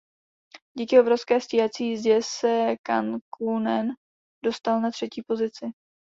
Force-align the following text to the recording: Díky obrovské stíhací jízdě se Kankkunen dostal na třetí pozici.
Díky 0.77 0.99
obrovské 0.99 1.41
stíhací 1.41 1.85
jízdě 1.87 2.19
se 2.39 2.75
Kankkunen 2.85 3.89
dostal 4.43 4.81
na 4.81 4.91
třetí 4.91 5.21
pozici. 5.27 5.65